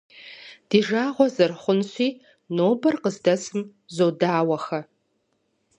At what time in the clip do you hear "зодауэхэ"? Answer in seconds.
3.95-4.79